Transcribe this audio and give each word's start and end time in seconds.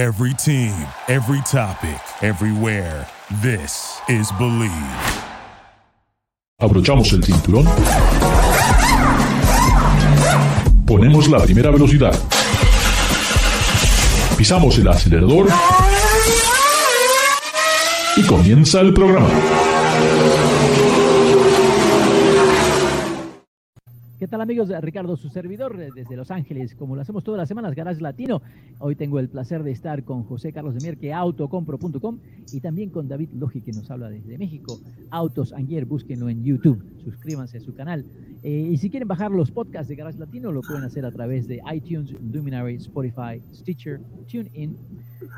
Every 0.00 0.32
team, 0.32 0.72
every 1.08 1.42
topic, 1.42 2.00
everywhere. 2.22 3.06
This 3.42 4.00
is 4.08 4.32
Believe. 4.38 4.72
Abrochamos 6.58 7.12
el 7.12 7.22
cinturón. 7.22 7.66
Ponemos 10.86 11.28
la 11.28 11.40
primera 11.40 11.70
velocidad. 11.70 12.18
Pisamos 14.38 14.78
el 14.78 14.88
acelerador. 14.88 15.48
Y 18.16 18.22
comienza 18.22 18.80
el 18.80 18.94
programa. 18.94 19.28
¿Qué 24.20 24.28
tal 24.28 24.42
amigos? 24.42 24.68
Ricardo, 24.82 25.16
su 25.16 25.30
servidor 25.30 25.80
eh, 25.80 25.88
desde 25.94 26.14
Los 26.14 26.30
Ángeles, 26.30 26.74
como 26.74 26.94
lo 26.94 27.00
hacemos 27.00 27.24
todas 27.24 27.38
las 27.38 27.48
semanas, 27.48 27.74
Garage 27.74 28.02
Latino. 28.02 28.42
Hoy 28.78 28.94
tengo 28.94 29.18
el 29.18 29.30
placer 29.30 29.62
de 29.62 29.70
estar 29.70 30.04
con 30.04 30.24
José 30.24 30.52
Carlos 30.52 30.74
de 30.74 30.80
Mier, 30.82 30.98
que 30.98 31.14
autocompro.com, 31.14 32.18
y 32.52 32.60
también 32.60 32.90
con 32.90 33.08
David 33.08 33.30
Logi, 33.32 33.62
que 33.62 33.72
nos 33.72 33.90
habla 33.90 34.10
desde 34.10 34.36
México. 34.36 34.78
Autos 35.08 35.54
Angier, 35.54 35.86
búsquenlo 35.86 36.28
en 36.28 36.44
YouTube, 36.44 36.84
suscríbanse 37.02 37.56
a 37.56 37.60
su 37.62 37.72
canal. 37.72 38.04
Eh, 38.42 38.68
y 38.70 38.76
si 38.76 38.90
quieren 38.90 39.08
bajar 39.08 39.30
los 39.30 39.50
podcasts 39.50 39.88
de 39.88 39.96
Garage 39.96 40.18
Latino, 40.18 40.52
lo 40.52 40.60
pueden 40.60 40.84
hacer 40.84 41.06
a 41.06 41.10
través 41.10 41.48
de 41.48 41.62
iTunes, 41.72 42.14
Luminary, 42.20 42.74
Spotify, 42.74 43.40
Stitcher, 43.54 44.02
TuneIn 44.30 44.76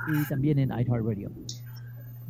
y 0.08 0.28
también 0.28 0.58
en 0.58 0.70
iHeartRadio. 0.70 1.30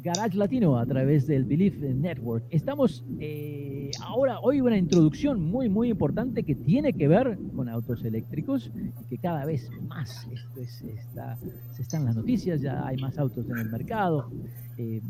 Garage 0.03 0.37
Latino 0.37 0.79
a 0.79 0.85
través 0.85 1.29
del 1.29 1.45
Believe 1.45 1.95
Network. 1.95 2.45
Estamos 2.51 3.05
eh, 3.21 3.93
ahora, 4.01 4.41
hoy 4.41 4.61
una 4.61 4.77
introducción 4.77 5.41
muy, 5.41 5.69
muy 5.69 5.91
importante 5.91 6.43
que 6.43 6.57
tiene 6.57 6.93
que 6.93 7.07
ver 7.07 7.39
con 7.55 7.69
autos 7.69 8.05
eléctricos 8.05 8.71
y 8.75 9.09
que 9.09 9.19
cada 9.19 9.45
vez 9.45 9.71
más 9.87 10.27
esto 10.33 10.61
es, 10.61 10.83
está, 10.83 11.37
se 11.73 11.83
están 11.83 12.05
las 12.05 12.17
noticias, 12.17 12.61
ya 12.61 12.85
hay 12.85 12.97
más 12.97 13.17
autos 13.17 13.49
en 13.49 13.59
el 13.59 13.71
mercado. 13.71 14.29
Eh, 14.77 15.01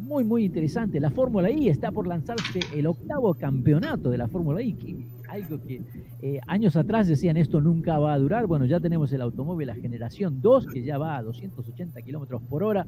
muy, 0.00 0.24
muy 0.24 0.46
interesante. 0.46 0.98
La 0.98 1.10
Fórmula 1.10 1.48
I 1.48 1.68
está 1.68 1.92
por 1.92 2.08
lanzarse 2.08 2.58
el 2.74 2.86
octavo 2.86 3.34
campeonato 3.34 4.10
de 4.10 4.18
la 4.18 4.26
Fórmula 4.26 4.60
I, 4.62 5.06
algo 5.28 5.62
que 5.62 5.82
eh, 6.22 6.40
años 6.48 6.74
atrás 6.74 7.06
decían 7.06 7.36
esto 7.36 7.60
nunca 7.60 8.00
va 8.00 8.14
a 8.14 8.18
durar. 8.18 8.48
Bueno, 8.48 8.64
ya 8.64 8.80
tenemos 8.80 9.12
el 9.12 9.20
automóvil, 9.20 9.68
la 9.68 9.76
generación 9.76 10.40
2, 10.40 10.66
que 10.66 10.82
ya 10.82 10.98
va 10.98 11.18
a 11.18 11.22
280 11.22 12.02
kilómetros 12.02 12.42
por 12.42 12.64
hora. 12.64 12.84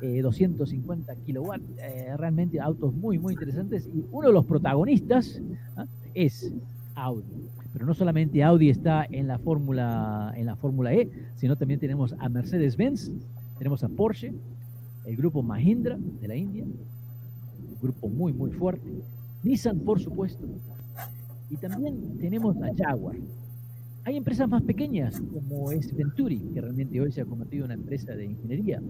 250 0.00 1.12
eh, 1.12 1.16
kilowatts, 1.24 1.64
eh, 1.78 2.16
realmente 2.16 2.60
autos 2.60 2.94
muy, 2.94 3.18
muy 3.18 3.34
interesantes. 3.34 3.88
Y 3.94 4.04
uno 4.10 4.28
de 4.28 4.34
los 4.34 4.44
protagonistas 4.44 5.40
¿ah? 5.76 5.86
es 6.14 6.52
Audi. 6.94 7.48
Pero 7.72 7.86
no 7.86 7.94
solamente 7.94 8.42
Audi 8.42 8.70
está 8.70 9.06
en 9.10 9.26
la 9.26 9.38
Fórmula 9.38 10.32
en 10.36 10.46
la 10.46 10.56
Fórmula 10.56 10.94
E, 10.94 11.10
sino 11.36 11.56
también 11.56 11.78
tenemos 11.78 12.14
a 12.18 12.28
Mercedes-Benz, 12.28 13.10
tenemos 13.58 13.84
a 13.84 13.88
Porsche, 13.88 14.32
el 15.04 15.16
grupo 15.16 15.42
Mahindra 15.42 15.98
de 15.98 16.28
la 16.28 16.36
India, 16.36 16.64
un 16.64 17.80
grupo 17.80 18.08
muy, 18.08 18.32
muy 18.32 18.50
fuerte, 18.50 18.90
Nissan, 19.42 19.80
por 19.80 20.00
supuesto, 20.00 20.46
y 21.50 21.56
también 21.56 22.18
tenemos 22.18 22.56
a 22.56 22.74
Jaguar. 22.76 23.16
Hay 24.04 24.16
empresas 24.16 24.48
más 24.48 24.62
pequeñas, 24.62 25.20
como 25.32 25.70
es 25.72 25.94
Venturi, 25.94 26.38
que 26.54 26.60
realmente 26.60 27.00
hoy 27.00 27.12
se 27.12 27.20
ha 27.20 27.24
convertido 27.24 27.64
en 27.64 27.72
una 27.72 27.74
empresa 27.74 28.14
de 28.14 28.24
ingeniería. 28.24 28.80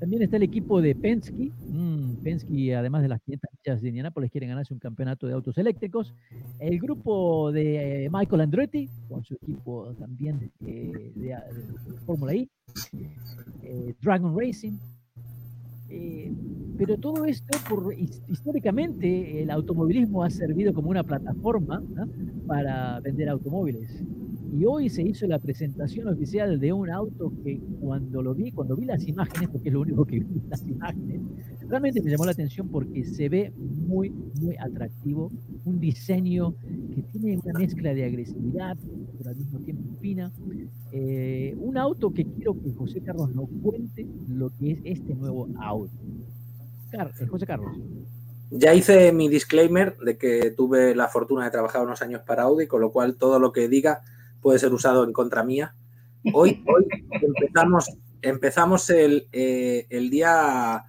También 0.00 0.22
está 0.22 0.38
el 0.38 0.44
equipo 0.44 0.80
de 0.80 0.94
Penske. 0.94 1.52
Mm, 1.68 2.14
Penske, 2.22 2.74
además 2.74 3.02
de 3.02 3.08
las 3.08 3.20
500 3.20 3.50
millas 3.52 3.82
de 3.82 3.88
Indianápolis, 3.88 4.30
quieren 4.30 4.48
ganarse 4.48 4.72
un 4.72 4.80
campeonato 4.80 5.26
de 5.26 5.34
autos 5.34 5.58
eléctricos. 5.58 6.14
El 6.58 6.80
grupo 6.80 7.52
de 7.52 8.08
Michael 8.10 8.40
Andretti, 8.40 8.88
con 9.10 9.22
su 9.24 9.34
equipo 9.34 9.94
también 9.98 10.50
de, 10.58 11.36
Fórmula 12.06 12.34
I. 12.34 12.48
Eh, 13.62 13.94
Dragon 14.00 14.34
Racing. 14.38 14.78
Eh, 15.90 16.32
pero 16.78 16.96
todo 16.96 17.26
esto, 17.26 17.58
por, 17.68 17.92
históricamente, 17.92 19.42
el 19.42 19.50
automovilismo 19.50 20.24
ha 20.24 20.30
servido 20.30 20.72
como 20.72 20.88
una 20.88 21.02
plataforma 21.02 21.82
para 22.46 23.00
vender 23.00 23.28
automóviles. 23.28 24.02
Y 24.52 24.64
hoy 24.64 24.88
se 24.88 25.02
hizo 25.02 25.26
la 25.26 25.38
presentación 25.38 26.08
oficial 26.08 26.58
de 26.58 26.72
un 26.72 26.90
auto 26.90 27.32
que 27.44 27.60
cuando 27.80 28.22
lo 28.22 28.34
vi, 28.34 28.50
cuando 28.50 28.74
vi 28.74 28.84
las 28.84 29.06
imágenes, 29.06 29.48
porque 29.48 29.68
es 29.68 29.72
lo 29.72 29.82
único 29.82 30.04
que 30.04 30.20
vi 30.20 30.42
las 30.48 30.66
imágenes, 30.66 31.20
realmente 31.68 32.02
me 32.02 32.10
llamó 32.10 32.24
la 32.24 32.32
atención 32.32 32.68
porque 32.68 33.04
se 33.04 33.28
ve 33.28 33.52
muy, 33.56 34.10
muy 34.10 34.56
atractivo. 34.56 35.30
Un 35.64 35.78
diseño 35.78 36.54
que 36.94 37.02
tiene 37.12 37.38
una 37.38 37.58
mezcla 37.58 37.94
de 37.94 38.04
agresividad, 38.04 38.76
pero 39.18 39.30
al 39.30 39.36
mismo 39.36 39.60
tiempo 39.60 39.96
fina. 40.00 40.32
Eh, 40.90 41.54
un 41.58 41.78
auto 41.78 42.12
que 42.12 42.24
quiero 42.24 42.60
que 42.60 42.72
José 42.72 43.00
Carlos 43.02 43.32
nos 43.34 43.48
cuente 43.62 44.06
lo 44.28 44.50
que 44.58 44.72
es 44.72 44.78
este 44.84 45.14
nuevo 45.14 45.48
auto. 45.60 45.94
Eh, 46.92 47.26
José 47.26 47.46
Carlos. 47.46 47.76
Ya 48.50 48.74
hice 48.74 49.12
mi 49.12 49.28
disclaimer 49.28 49.96
de 49.98 50.18
que 50.18 50.50
tuve 50.50 50.96
la 50.96 51.06
fortuna 51.06 51.44
de 51.44 51.52
trabajar 51.52 51.82
unos 51.82 52.02
años 52.02 52.22
para 52.26 52.42
Audi, 52.44 52.66
con 52.66 52.80
lo 52.80 52.90
cual 52.90 53.16
todo 53.16 53.38
lo 53.38 53.52
que 53.52 53.68
diga 53.68 54.02
puede 54.40 54.58
ser 54.58 54.72
usado 54.72 55.04
en 55.04 55.12
contra 55.12 55.42
mía. 55.42 55.74
Hoy, 56.34 56.62
hoy 56.66 56.86
empezamos, 57.10 57.90
empezamos 58.22 58.90
el, 58.90 59.26
eh, 59.32 59.86
el 59.90 60.10
día, 60.10 60.84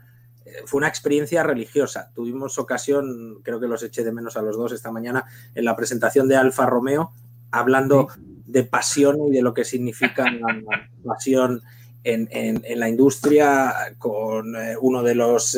eh, 0.45 0.51
fue 0.65 0.79
una 0.79 0.87
experiencia 0.87 1.43
religiosa. 1.43 2.11
Tuvimos 2.13 2.57
ocasión, 2.59 3.39
creo 3.43 3.59
que 3.59 3.67
los 3.67 3.83
eché 3.83 4.03
de 4.03 4.11
menos 4.11 4.37
a 4.37 4.41
los 4.41 4.57
dos 4.57 4.71
esta 4.71 4.91
mañana, 4.91 5.25
en 5.55 5.65
la 5.65 5.75
presentación 5.75 6.27
de 6.27 6.35
Alfa 6.35 6.65
Romeo, 6.65 7.11
hablando 7.51 8.07
de 8.45 8.63
pasión 8.63 9.27
y 9.27 9.31
de 9.31 9.41
lo 9.41 9.53
que 9.53 9.63
significa 9.63 10.25
la 10.29 10.89
pasión 11.05 11.61
en, 12.03 12.27
en, 12.31 12.79
la 12.79 12.89
industria, 12.89 13.73
con 13.97 14.55
eh, 14.55 14.75
uno 14.81 15.03
de 15.03 15.15
los 15.15 15.57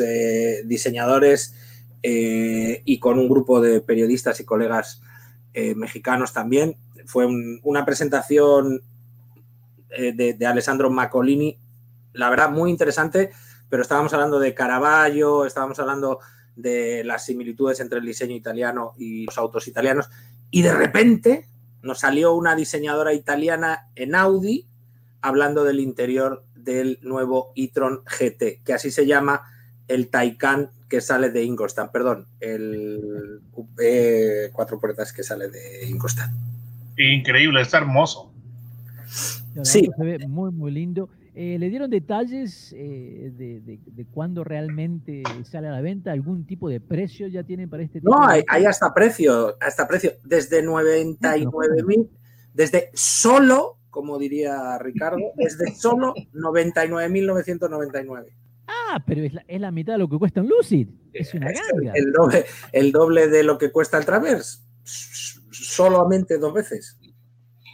diseñadores 0.64 1.54
y 2.06 2.98
con 2.98 3.18
un 3.18 3.30
grupo 3.30 3.62
de 3.62 3.80
periodistas 3.80 4.38
y 4.38 4.44
colegas 4.44 5.00
mexicanos 5.76 6.32
también. 6.32 6.76
Fue 7.06 7.26
una 7.62 7.84
presentación 7.84 8.82
eh, 9.96 10.12
de, 10.12 10.46
Alessandro 10.46 10.90
Macolini, 10.90 11.56
la 12.12 12.28
verdad 12.30 12.50
muy 12.50 12.70
interesante, 12.70 13.30
pero 13.68 13.82
estábamos 13.82 14.12
hablando 14.12 14.38
de 14.40 14.54
Caravaggio, 14.54 15.46
estábamos 15.46 15.78
hablando 15.78 16.18
de 16.56 17.04
las 17.04 17.24
similitudes 17.24 17.80
entre 17.80 17.98
el 17.98 18.04
diseño 18.04 18.34
italiano 18.34 18.94
y 18.96 19.26
los 19.26 19.38
autos 19.38 19.68
italianos, 19.68 20.10
y 20.50 20.62
de 20.62 20.72
repente 20.72 21.48
nos 21.82 22.00
salió 22.00 22.34
una 22.34 22.56
diseñadora 22.56 23.12
italiana 23.12 23.88
en 23.94 24.14
Audi 24.14 24.66
hablando 25.20 25.64
del 25.64 25.80
interior 25.80 26.44
del 26.54 26.98
nuevo 27.02 27.52
e-tron 27.54 28.02
GT, 28.04 28.62
que 28.64 28.72
así 28.72 28.90
se 28.90 29.06
llama 29.06 29.42
el 29.86 30.08
Taycan 30.08 30.70
que 30.94 31.00
sale 31.00 31.30
de 31.30 31.42
Ingolstadt, 31.42 31.90
perdón, 31.90 32.28
el 32.38 33.40
cuatro 34.52 34.78
puertas 34.78 35.12
que 35.12 35.24
sale 35.24 35.48
de 35.48 35.88
Ingolstadt. 35.88 36.30
Increíble, 36.96 37.62
está 37.62 37.78
hermoso. 37.78 38.32
Sí. 39.64 39.90
Se 39.96 40.04
ve 40.04 40.20
muy, 40.28 40.52
muy 40.52 40.70
lindo. 40.70 41.08
Eh, 41.34 41.56
¿Le 41.58 41.68
dieron 41.68 41.90
detalles 41.90 42.72
eh, 42.76 43.32
de, 43.34 43.60
de, 43.60 44.06
cuándo 44.06 44.44
realmente 44.44 45.24
sale 45.42 45.66
a 45.66 45.72
la 45.72 45.80
venta? 45.80 46.12
¿Algún 46.12 46.46
tipo 46.46 46.68
de 46.68 46.78
precio 46.78 47.26
ya 47.26 47.42
tienen 47.42 47.68
para 47.68 47.82
este 47.82 47.98
tipo? 47.98 48.16
No, 48.16 48.24
hay, 48.24 48.44
hasta 48.64 48.94
precio, 48.94 49.56
hasta 49.60 49.88
precio. 49.88 50.12
Desde 50.22 50.62
99 50.62 51.82
mil, 51.82 52.08
desde 52.52 52.90
solo, 52.94 53.78
como 53.90 54.16
diría 54.16 54.78
Ricardo, 54.78 55.32
desde 55.34 55.74
solo 55.74 56.14
99.999. 56.34 58.43
Ah, 58.94 59.02
pero 59.04 59.22
es 59.24 59.34
la, 59.34 59.44
es 59.48 59.60
la, 59.60 59.72
mitad 59.72 59.94
de 59.94 59.98
lo 59.98 60.08
que 60.08 60.18
cuesta 60.18 60.40
un 60.40 60.48
Lucid. 60.48 60.88
Es 61.12 61.34
una 61.34 61.46
ganga. 61.46 61.92
El, 61.94 62.12
doble, 62.12 62.44
el 62.72 62.92
doble 62.92 63.28
de 63.28 63.42
lo 63.42 63.58
que 63.58 63.72
cuesta 63.72 63.98
el 63.98 64.04
Traverse 64.04 64.58
solamente 64.84 66.38
dos 66.38 66.52
veces. 66.52 66.98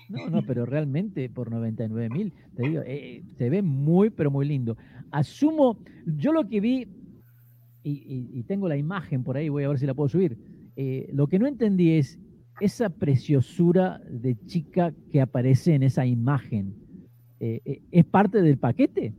No, 0.08 0.28
no, 0.28 0.42
pero 0.42 0.66
realmente 0.66 1.28
por 1.28 1.50
99 1.50 2.08
mil, 2.10 2.32
te 2.56 2.62
digo, 2.68 2.82
eh, 2.84 3.22
se 3.38 3.48
ve 3.48 3.62
muy, 3.62 4.10
pero 4.10 4.30
muy 4.30 4.46
lindo. 4.46 4.76
Asumo, 5.10 5.78
yo 6.04 6.32
lo 6.32 6.48
que 6.48 6.60
vi, 6.60 6.88
y, 7.82 8.42
tengo 8.44 8.68
la 8.68 8.76
imagen 8.76 9.22
por 9.22 9.36
ahí, 9.36 9.48
voy 9.48 9.64
a 9.64 9.68
ver 9.68 9.78
si 9.78 9.86
la 9.86 9.94
puedo 9.94 10.08
subir, 10.08 10.36
eh, 10.76 11.08
lo 11.12 11.28
que 11.28 11.38
no 11.38 11.46
entendí 11.46 11.92
es 11.92 12.18
esa 12.60 12.90
preciosura 12.90 14.00
de 14.08 14.36
chica 14.46 14.92
que 15.12 15.20
aparece 15.20 15.74
en 15.74 15.84
esa 15.84 16.04
imagen. 16.04 16.74
Eh, 17.38 17.80
¿Es 17.90 18.04
parte 18.04 18.42
del 18.42 18.58
paquete? 18.58 19.14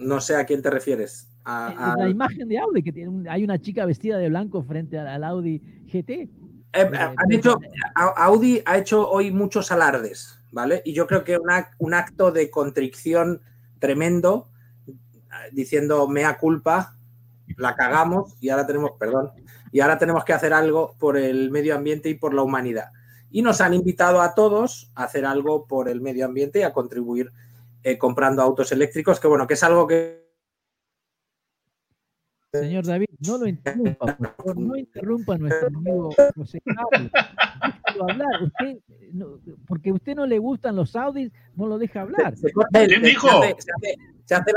No 0.00 0.20
sé 0.20 0.36
a 0.36 0.44
quién 0.44 0.62
te 0.62 0.70
refieres. 0.70 1.28
A, 1.44 1.94
La 1.98 2.08
imagen 2.08 2.48
de 2.48 2.58
Audi, 2.58 2.82
que 2.82 2.92
tiene 2.92 3.28
hay 3.30 3.44
una 3.44 3.58
chica 3.58 3.86
vestida 3.86 4.18
de 4.18 4.28
blanco 4.28 4.62
frente 4.62 4.98
al 4.98 5.24
Audi 5.24 5.58
GT. 5.86 6.10
Eh, 6.72 6.90
han 6.94 7.32
hecho, 7.32 7.58
Audi 7.94 8.62
ha 8.64 8.78
hecho 8.78 9.08
hoy 9.08 9.30
muchos 9.30 9.72
alardes, 9.72 10.38
¿vale? 10.52 10.82
Y 10.84 10.92
yo 10.92 11.06
creo 11.06 11.24
que 11.24 11.38
un 11.78 11.94
acto 11.94 12.30
de 12.30 12.50
contrición 12.50 13.40
tremendo, 13.78 14.48
diciendo 15.52 16.06
mea 16.08 16.38
culpa, 16.38 16.96
la 17.56 17.74
cagamos 17.74 18.36
y 18.40 18.50
ahora 18.50 18.66
tenemos, 18.66 18.92
perdón, 18.98 19.30
y 19.72 19.80
ahora 19.80 19.98
tenemos 19.98 20.24
que 20.24 20.32
hacer 20.32 20.52
algo 20.52 20.94
por 20.98 21.16
el 21.16 21.50
medio 21.50 21.74
ambiente 21.74 22.08
y 22.08 22.14
por 22.14 22.34
la 22.34 22.42
humanidad. 22.42 22.90
Y 23.30 23.42
nos 23.42 23.60
han 23.60 23.74
invitado 23.74 24.20
a 24.20 24.34
todos 24.34 24.90
a 24.94 25.04
hacer 25.04 25.24
algo 25.24 25.66
por 25.66 25.88
el 25.88 26.00
medio 26.00 26.24
ambiente 26.24 26.60
y 26.60 26.62
a 26.62 26.72
contribuir 26.72 27.32
eh, 27.82 27.98
comprando 27.98 28.42
autos 28.42 28.70
eléctricos, 28.72 29.18
que 29.20 29.28
bueno, 29.28 29.46
que 29.46 29.54
es 29.54 29.62
algo 29.62 29.86
que 29.86 30.28
Señor 32.52 32.84
David, 32.84 33.06
no 33.20 33.38
lo 33.38 33.46
interrumpa, 33.46 34.16
por 34.16 34.34
favor, 34.34 34.58
no 34.58 34.76
interrumpa 34.76 35.34
a 35.34 35.38
nuestro 35.38 35.68
amigo 35.68 36.10
José 36.34 36.60
Carlos. 36.64 37.12
Hablar. 38.00 38.42
Usted, 38.42 38.78
no, 39.12 39.38
porque 39.68 39.90
a 39.90 39.94
usted 39.94 40.16
no 40.16 40.26
le 40.26 40.38
gustan 40.38 40.74
los 40.74 40.96
Audis, 40.96 41.30
no 41.54 41.68
lo 41.68 41.78
deja 41.78 42.00
hablar. 42.00 42.36
Se, 42.36 42.50
corta 42.52 42.82
él, 42.82 42.88
¿Quién 42.88 43.02
se- 43.02 43.08
dijo? 43.08 43.28
Se 43.28 43.36
hace, 43.50 43.96
se 44.24 44.34
hace- 44.34 44.52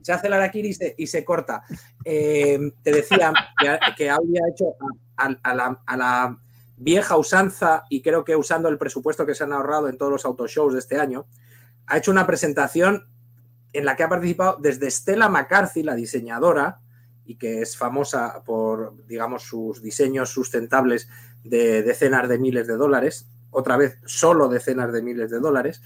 se 0.00 0.12
hace 0.12 0.26
el 0.28 0.32
hace 0.32 0.58
el 0.60 0.66
y 0.66 0.72
se, 0.72 0.94
y 0.96 1.06
se 1.06 1.22
corta. 1.24 1.64
Eh, 2.04 2.58
te 2.82 2.92
decía 2.92 3.32
que, 3.60 3.78
que 3.96 4.08
Audi 4.10 4.38
ha 4.38 4.48
hecho 4.50 4.74
a, 5.18 5.26
a- 5.26 5.38
a 5.42 5.54
la, 5.54 5.82
a 5.84 5.96
la 5.98 6.38
vieja 6.78 7.18
usanza 7.18 7.84
y 7.90 8.00
creo 8.00 8.24
que 8.24 8.36
usando 8.36 8.70
el 8.70 8.78
presupuesto 8.78 9.26
que 9.26 9.34
se 9.34 9.44
han 9.44 9.52
ahorrado 9.52 9.88
en 9.90 9.98
todos 9.98 10.12
los 10.12 10.24
autoshows 10.24 10.72
de 10.72 10.78
este 10.78 10.98
año, 10.98 11.26
ha 11.86 11.98
hecho 11.98 12.10
una 12.10 12.26
presentación 12.26 13.08
en 13.72 13.84
la 13.84 13.96
que 13.96 14.04
ha 14.04 14.08
participado 14.08 14.58
desde 14.60 14.90
Stella 14.90 15.28
McCarthy, 15.28 15.82
la 15.82 15.94
diseñadora, 15.94 16.80
y 17.26 17.36
que 17.36 17.62
es 17.62 17.76
famosa 17.76 18.42
por, 18.44 18.94
digamos, 19.06 19.42
sus 19.42 19.82
diseños 19.82 20.30
sustentables 20.30 21.08
de 21.42 21.82
decenas 21.82 22.28
de 22.28 22.38
miles 22.38 22.66
de 22.66 22.76
dólares, 22.76 23.28
otra 23.50 23.76
vez 23.76 23.98
solo 24.04 24.48
decenas 24.48 24.92
de 24.92 25.02
miles 25.02 25.30
de 25.30 25.40
dólares, 25.40 25.82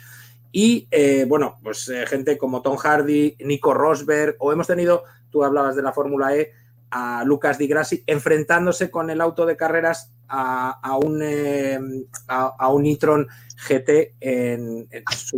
y 0.53 0.89
eh, 0.91 1.25
bueno, 1.29 1.59
pues 1.62 1.89
eh, 1.89 2.06
gente 2.06 2.39
como 2.39 2.62
Tom 2.62 2.77
Hardy, 2.77 3.37
Nico 3.41 3.75
Rosberg, 3.75 4.37
o 4.39 4.53
hemos 4.53 4.67
tenido, 4.67 5.05
tú 5.31 5.45
hablabas 5.45 5.77
de 5.77 5.83
la 5.83 5.93
Fórmula 5.93 6.37
E, 6.37 6.53
a 6.90 7.23
Lucas 7.25 7.58
Di 7.58 7.67
Grassi 7.67 8.02
enfrentándose 8.06 8.90
con 8.90 9.11
el 9.11 9.20
auto 9.20 9.44
de 9.46 9.56
carreras 9.56 10.12
a, 10.31 10.99
un, 11.02 11.20
eh, 11.23 11.79
a, 12.26 12.69
un 12.70 12.85
e-tron 12.87 13.26
GT, 13.69 14.14
en, 14.20 14.88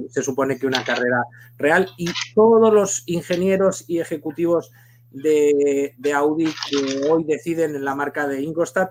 se 0.08 0.22
supone 0.22 0.58
que 0.58 0.66
una 0.66 0.82
carrera 0.84 1.22
real, 1.58 1.88
y 1.96 2.10
todos 2.34 2.72
los 2.74 3.04
ingenieros 3.06 3.84
y 3.88 4.00
ejecutivos 4.00 4.72
de, 5.12 5.94
de 5.96 6.12
Audi 6.12 6.52
que 6.68 7.08
hoy 7.08 7.22
deciden 7.24 7.76
en 7.76 7.84
la 7.84 7.94
marca 7.94 8.26
de 8.26 8.42
Ingolstadt, 8.42 8.90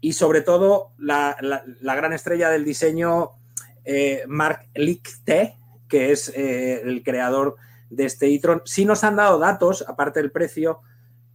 y 0.00 0.12
sobre 0.12 0.42
todo 0.42 0.92
la, 0.98 1.36
la- 1.40 1.64
la 1.80 1.94
gran 1.94 2.12
estrella 2.12 2.50
del 2.50 2.64
diseño, 2.64 3.30
eh, 3.84 4.24
Mark 4.28 4.68
Lichte, 4.74 5.56
que 5.88 6.12
es 6.12 6.28
eh, 6.36 6.82
el 6.82 7.02
creador 7.02 7.56
de 7.88 8.04
este 8.04 8.26
e-tron. 8.34 8.60
Sí 8.66 8.84
nos 8.84 9.02
han 9.02 9.16
dado 9.16 9.38
datos, 9.38 9.82
aparte 9.88 10.20
del 10.20 10.30
precio, 10.30 10.80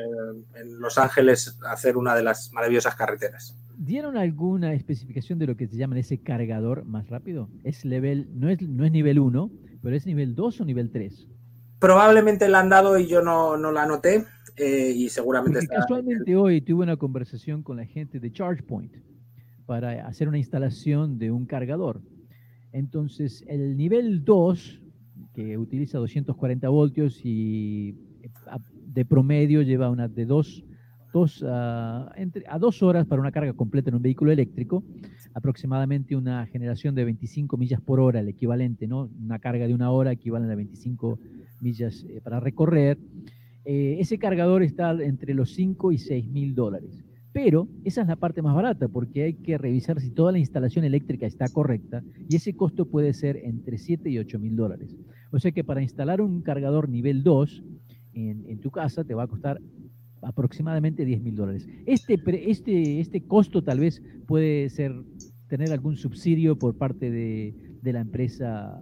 en 0.60 0.78
Los 0.80 0.96
Ángeles 0.96 1.58
a 1.66 1.72
hacer 1.72 1.96
una 1.96 2.14
de 2.14 2.22
las 2.22 2.52
maravillosas 2.52 2.94
carreteras. 2.94 3.56
¿Dieron 3.76 4.16
alguna 4.16 4.74
especificación 4.74 5.38
de 5.40 5.48
lo 5.48 5.56
que 5.56 5.66
se 5.66 5.76
llama 5.76 5.98
ese 5.98 6.22
cargador 6.22 6.84
más 6.84 7.08
rápido? 7.08 7.48
Es 7.64 7.84
level, 7.84 8.28
no 8.32 8.48
es, 8.48 8.62
no 8.62 8.84
es 8.84 8.92
nivel 8.92 9.18
1, 9.18 9.50
pero 9.82 9.96
es 9.96 10.06
nivel 10.06 10.34
2 10.36 10.60
o 10.60 10.64
nivel 10.64 10.90
3. 10.90 11.26
Probablemente 11.80 12.48
la 12.48 12.60
han 12.60 12.68
dado 12.68 12.98
y 12.98 13.06
yo 13.08 13.20
no, 13.20 13.56
no 13.56 13.72
la 13.72 13.82
anoté 13.82 14.26
eh, 14.56 14.92
y 14.94 15.08
seguramente 15.08 15.58
Porque 15.58 15.64
está. 15.64 15.80
casualmente 15.80 16.36
hoy 16.36 16.60
tuve 16.60 16.84
una 16.84 16.96
conversación 16.96 17.62
con 17.62 17.76
la 17.78 17.86
gente 17.86 18.20
de 18.20 18.30
ChargePoint 18.30 18.94
para 19.70 20.04
hacer 20.08 20.26
una 20.26 20.38
instalación 20.38 21.16
de 21.16 21.30
un 21.30 21.46
cargador. 21.46 22.02
Entonces, 22.72 23.44
el 23.46 23.76
nivel 23.76 24.24
2, 24.24 24.82
que 25.32 25.56
utiliza 25.58 25.98
240 25.98 26.68
voltios 26.70 27.24
y 27.24 27.90
eh, 28.20 28.28
de 28.86 29.04
promedio 29.04 29.62
lleva 29.62 29.88
una 29.88 30.08
de 30.08 30.26
2 30.26 30.64
dos, 31.12 31.44
ah, 31.46 32.12
a 32.48 32.58
dos 32.58 32.82
horas 32.82 33.06
para 33.06 33.20
una 33.20 33.30
carga 33.30 33.52
completa 33.52 33.90
en 33.90 33.94
un 33.94 34.02
vehículo 34.02 34.32
eléctrico, 34.32 34.82
aproximadamente 35.34 36.16
una 36.16 36.46
generación 36.46 36.96
de 36.96 37.04
25 37.04 37.56
millas 37.56 37.80
por 37.80 38.00
hora, 38.00 38.18
el 38.18 38.28
equivalente, 38.28 38.88
¿no? 38.88 39.08
Una 39.22 39.38
carga 39.38 39.68
de 39.68 39.74
una 39.74 39.92
hora 39.92 40.10
equivale 40.10 40.52
a 40.52 40.56
25 40.56 41.16
millas 41.60 42.04
eh, 42.08 42.20
para 42.24 42.40
recorrer. 42.40 42.98
Eh, 43.64 43.98
ese 44.00 44.18
cargador 44.18 44.64
está 44.64 44.90
entre 45.00 45.32
los 45.32 45.54
5 45.54 45.92
y 45.92 45.98
6 45.98 46.28
mil 46.28 46.56
dólares. 46.56 47.04
Pero 47.32 47.68
esa 47.84 48.02
es 48.02 48.08
la 48.08 48.16
parte 48.16 48.42
más 48.42 48.54
barata 48.54 48.88
porque 48.88 49.22
hay 49.22 49.34
que 49.34 49.56
revisar 49.56 50.00
si 50.00 50.10
toda 50.10 50.32
la 50.32 50.38
instalación 50.38 50.84
eléctrica 50.84 51.26
está 51.26 51.48
correcta 51.48 52.02
y 52.28 52.36
ese 52.36 52.54
costo 52.54 52.86
puede 52.86 53.14
ser 53.14 53.36
entre 53.36 53.78
7 53.78 54.10
y 54.10 54.18
8 54.18 54.38
mil 54.38 54.56
dólares. 54.56 54.96
O 55.30 55.38
sea 55.38 55.52
que 55.52 55.62
para 55.62 55.82
instalar 55.82 56.20
un 56.20 56.42
cargador 56.42 56.88
nivel 56.88 57.22
2 57.22 57.62
en, 58.14 58.60
tu 58.60 58.70
casa 58.70 59.04
te 59.04 59.14
va 59.14 59.24
a 59.24 59.28
costar 59.28 59.60
aproximadamente 60.22 61.04
10 61.04 61.22
mil 61.22 61.36
dólares. 61.36 61.68
Este, 61.86 62.18
este, 62.50 63.00
este 63.00 63.22
costo 63.22 63.62
tal 63.62 63.78
vez 63.78 64.02
puede 64.26 64.68
ser 64.68 64.92
tener 65.48 65.70
algún 65.72 65.96
subsidio 65.96 66.58
por 66.58 66.76
parte 66.76 67.10
de, 67.10 67.54
de 67.80 67.92
la 67.92 68.00
empresa 68.00 68.78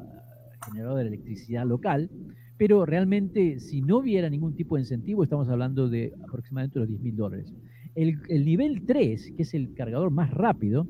generadora 0.65 1.03
de 1.03 1.09
electricidad 1.09 1.67
local, 1.67 2.11
pero 2.57 2.85
realmente 2.85 3.61
si 3.61 3.83
no 3.83 3.99
hubiera 3.99 4.29
ningún 4.29 4.55
tipo 4.55 4.77
de 4.77 4.83
incentivo, 4.83 5.23
estamos 5.23 5.49
hablando 5.49 5.89
de 5.89 6.13
aproximadamente 6.25 6.81
los 6.81 6.89
10 6.89 7.01
mil 7.03 7.17
dólares. 7.17 7.55
El, 7.99 8.21
el 8.29 8.45
nivel 8.45 8.83
3, 8.87 9.33
que 9.37 9.43
es 9.43 9.55
el 9.55 9.75
cargador 9.75 10.13
más 10.13 10.31
rápido, 10.31 10.87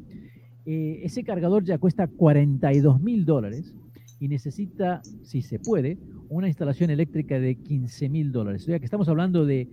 eh, 0.66 1.00
ese 1.02 1.24
cargador 1.24 1.64
ya 1.64 1.78
cuesta 1.78 2.06
42 2.06 3.00
mil 3.00 3.24
dólares 3.24 3.74
y 4.20 4.28
necesita, 4.28 5.00
si 5.22 5.40
se 5.40 5.58
puede, 5.58 5.96
una 6.28 6.48
instalación 6.48 6.90
eléctrica 6.90 7.40
de 7.40 7.54
15 7.54 8.10
mil 8.10 8.30
dólares. 8.30 8.64
O 8.64 8.66
sea 8.66 8.78
que 8.78 8.84
estamos 8.84 9.08
hablando 9.08 9.46
de 9.46 9.66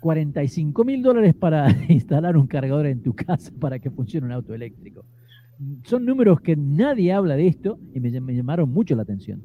45 0.00 0.82
mil 0.86 1.02
dólares 1.02 1.34
para 1.34 1.68
instalar 1.90 2.38
un 2.38 2.46
cargador 2.46 2.86
en 2.86 3.02
tu 3.02 3.14
casa 3.14 3.52
para 3.60 3.78
que 3.78 3.90
funcione 3.90 4.26
un 4.26 4.32
auto 4.32 4.54
eléctrico. 4.54 5.04
Son 5.84 6.06
números 6.06 6.40
que 6.40 6.56
nadie 6.56 7.12
habla 7.12 7.36
de 7.36 7.48
esto 7.48 7.78
y 7.92 8.00
me 8.00 8.10
llamaron 8.10 8.72
mucho 8.72 8.96
la 8.96 9.02
atención. 9.02 9.42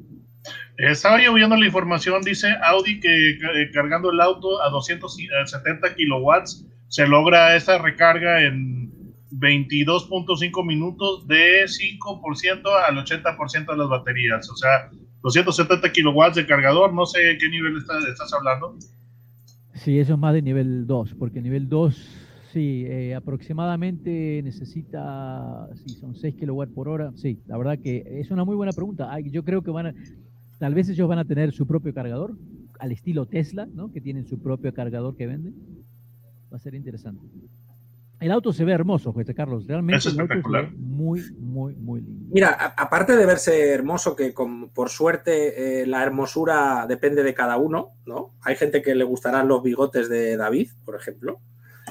Estaba 0.76 1.22
yo 1.22 1.32
viendo 1.34 1.56
la 1.56 1.66
información, 1.66 2.22
dice 2.22 2.48
Audi 2.64 2.98
que 3.00 3.30
eh, 3.30 3.70
cargando 3.72 4.10
el 4.10 4.20
auto 4.20 4.60
a 4.62 4.70
270 4.70 5.94
kilowatts 5.94 6.66
se 6.88 7.06
logra 7.06 7.54
esta 7.54 7.78
recarga 7.78 8.42
en 8.42 8.90
22.5 9.32 10.64
minutos 10.66 11.26
de 11.28 11.64
5% 11.64 12.62
al 12.88 12.96
80% 12.96 13.66
de 13.70 13.76
las 13.76 13.88
baterías. 13.88 14.48
O 14.50 14.56
sea, 14.56 14.90
270 15.22 15.92
kilowatts 15.92 16.36
de 16.36 16.46
cargador, 16.46 16.92
no 16.92 17.06
sé 17.06 17.36
qué 17.40 17.48
nivel 17.48 17.76
está- 17.78 17.98
estás 18.10 18.32
hablando. 18.34 18.76
Sí, 19.74 19.98
eso 19.98 20.14
es 20.14 20.18
más 20.18 20.34
de 20.34 20.42
nivel 20.42 20.86
2, 20.86 21.14
porque 21.18 21.40
nivel 21.40 21.68
2, 21.68 21.96
sí, 22.52 22.84
eh, 22.86 23.14
aproximadamente 23.14 24.40
necesita, 24.44 25.68
sí, 25.84 25.94
son 25.94 26.14
6 26.14 26.34
kilowatts 26.36 26.72
por 26.72 26.88
hora. 26.88 27.10
Sí, 27.16 27.40
la 27.46 27.58
verdad 27.58 27.78
que 27.82 28.04
es 28.20 28.30
una 28.30 28.44
muy 28.44 28.54
buena 28.56 28.72
pregunta. 28.72 29.08
Ay, 29.12 29.30
yo 29.30 29.44
creo 29.44 29.62
que 29.62 29.70
van 29.72 29.86
a, 29.88 29.94
tal 30.58 30.74
vez 30.74 30.88
ellos 30.88 31.08
van 31.08 31.18
a 31.18 31.24
tener 31.24 31.52
su 31.52 31.66
propio 31.66 31.92
cargador, 31.94 32.34
al 32.78 32.92
estilo 32.92 33.26
Tesla, 33.26 33.66
¿no? 33.72 33.92
Que 33.92 34.00
tienen 34.00 34.26
su 34.26 34.38
propio 34.40 34.72
cargador 34.74 35.16
que 35.16 35.26
venden. 35.26 35.54
Va 36.52 36.56
a 36.56 36.60
ser 36.60 36.74
interesante. 36.74 37.24
El 38.20 38.30
auto 38.30 38.52
se 38.52 38.64
ve 38.64 38.72
hermoso, 38.72 39.12
José 39.12 39.34
Carlos. 39.34 39.66
Realmente 39.66 39.98
Es 40.08 40.14
el 40.14 40.20
auto 40.20 40.34
se 40.34 40.34
ve 40.34 40.40
espectacular. 40.40 40.72
muy, 40.76 41.20
muy, 41.38 41.74
muy 41.74 42.00
lindo. 42.00 42.26
Mira, 42.32 42.50
a- 42.58 42.82
aparte 42.82 43.16
de 43.16 43.26
verse 43.26 43.70
hermoso, 43.70 44.14
que 44.16 44.32
con- 44.32 44.70
por 44.70 44.88
suerte 44.88 45.82
eh, 45.82 45.86
la 45.86 46.02
hermosura 46.02 46.86
depende 46.88 47.22
de 47.22 47.34
cada 47.34 47.56
uno, 47.58 47.90
¿no? 48.06 48.30
Hay 48.42 48.56
gente 48.56 48.82
que 48.82 48.94
le 48.94 49.04
gustarán 49.04 49.48
los 49.48 49.62
bigotes 49.62 50.08
de 50.08 50.36
David, 50.36 50.70
por 50.84 50.94
ejemplo. 50.96 51.38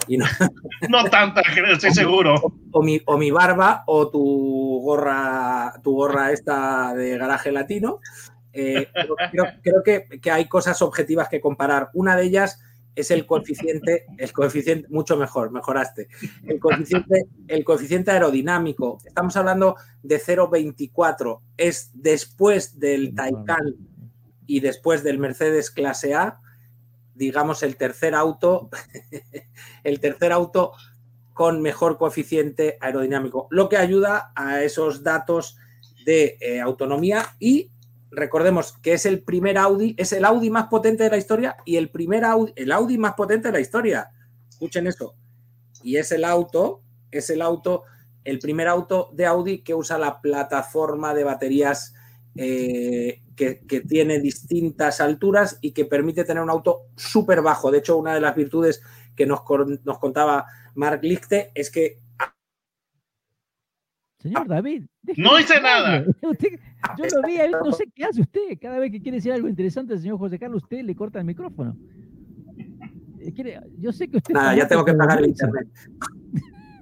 Y 0.08 0.18
no, 0.18 0.26
No 0.90 1.04
tanta, 1.10 1.42
estoy 1.72 1.92
seguro. 1.92 2.36
o, 2.72 2.82
mi, 2.82 3.00
o 3.06 3.18
mi 3.18 3.30
barba 3.30 3.84
o 3.86 4.10
tu 4.10 4.80
gorra, 4.82 5.74
tu 5.84 5.92
gorra 5.94 6.32
esta 6.32 6.94
de 6.96 7.18
garaje 7.18 7.52
latino. 7.52 8.00
Eh, 8.54 8.88
creo 9.62 9.84
que, 9.84 10.20
que 10.22 10.32
hay 10.32 10.48
cosas 10.48 10.82
objetivas 10.82 11.28
que 11.28 11.42
comparar. 11.42 11.90
Una 11.94 12.16
de 12.16 12.24
ellas 12.24 12.60
es 12.96 13.12
el 13.12 13.26
coeficiente, 13.26 14.06
el 14.18 14.32
coeficiente, 14.32 14.88
mucho 14.90 15.18
mejor, 15.18 15.52
mejoraste. 15.52 16.08
El 16.46 16.60
coeficiente, 16.60 17.26
el 17.48 17.64
coeficiente 17.64 18.12
aerodinámico. 18.12 19.00
Estamos 19.06 19.36
hablando 19.36 19.76
de 20.04 20.20
0,24. 20.20 21.40
Es 21.58 21.90
después 21.94 22.80
del 22.80 23.16
Taycan 23.16 23.76
y 24.46 24.60
después 24.60 25.04
del 25.04 25.18
Mercedes 25.18 25.72
clase 25.72 26.14
A, 26.14 26.40
digamos 27.16 27.64
el 27.64 27.78
tercer 27.78 28.14
auto, 28.14 28.70
el 29.84 30.00
tercer 30.00 30.32
auto 30.32 30.74
con 31.34 31.62
mejor 31.62 31.98
coeficiente 31.98 32.78
aerodinámico, 32.80 33.48
lo 33.50 33.70
que 33.70 33.78
ayuda 33.78 34.32
a 34.36 34.62
esos 34.62 35.04
datos 35.04 35.58
de 36.06 36.38
eh, 36.40 36.62
autonomía 36.62 37.36
y 37.40 37.72
recordemos 38.16 38.74
que 38.82 38.94
es 38.94 39.06
el 39.06 39.24
primer 39.24 39.58
Audi, 39.58 39.96
es 39.98 40.14
el 40.14 40.26
Audi 40.26 40.50
más 40.50 40.68
potente 40.68 41.04
de 41.04 41.10
la 41.10 41.18
historia 41.18 41.58
y 41.66 41.78
el 41.78 41.90
primer 41.90 42.24
Audi, 42.24 42.54
el 42.56 42.72
Audi 42.72 42.98
más 42.98 43.14
potente 43.14 43.50
de 43.50 43.54
la 43.54 43.60
historia. 43.60 44.12
Escuchen 44.50 44.88
eso. 44.88 45.16
Y 45.84 45.98
es 45.98 46.12
el 46.12 46.24
auto, 46.24 46.82
es 47.12 47.30
el 47.30 47.42
auto, 47.42 47.84
el 48.24 48.40
primer 48.40 48.68
auto 48.68 49.10
de 49.14 49.26
Audi 49.26 49.64
que 49.64 49.74
usa 49.74 49.98
la 49.98 50.22
plataforma 50.22 51.14
de 51.14 51.24
baterías 51.24 51.94
eh, 52.36 53.22
que, 53.36 53.66
que 53.66 53.82
tiene 53.82 54.20
distintas 54.20 55.02
alturas 55.02 55.58
y 55.62 55.72
que 55.72 55.86
permite 55.86 56.24
tener 56.24 56.42
un 56.42 56.50
auto 56.50 56.88
súper 56.96 57.42
bajo. 57.42 57.72
De 57.72 57.80
hecho, 57.80 57.98
una 57.98 58.14
de 58.14 58.22
las 58.22 58.36
virtudes 58.36 58.82
que 59.16 59.26
nos, 59.26 59.42
nos 59.84 60.00
contaba 60.00 60.46
Mark 60.76 61.02
Lichte 61.04 61.52
es 61.54 61.70
que 61.70 62.00
Señor 64.24 64.48
David. 64.48 64.86
No 65.18 65.38
hice 65.40 65.62
nada. 65.62 66.04
Usted- 66.22 66.60
yo 66.98 67.06
lo 67.22 67.28
vi, 67.28 67.38
no 67.64 67.72
sé 67.74 67.86
qué 67.94 68.06
hace 68.06 68.22
usted. 68.22 68.58
Cada 68.62 68.80
vez 68.80 68.92
que 68.92 69.02
quiere 69.02 69.18
decir 69.18 69.32
algo 69.34 69.48
interesante, 69.48 69.98
señor 69.98 70.18
José 70.18 70.40
Carlos, 70.40 70.64
usted 70.64 70.82
le 70.84 70.96
corta 70.96 71.20
el 71.20 71.26
micrófono. 71.26 71.78
Eh, 73.20 73.32
quiere- 73.34 73.62
yo 73.80 73.92
sé 73.92 74.08
que 74.10 74.18
usted. 74.18 74.34
nada, 74.34 74.56
ya 74.56 74.68
tengo 74.68 74.84
que 74.86 74.94
pagar 74.94 75.20
el 75.20 75.28
internet. 75.28 75.68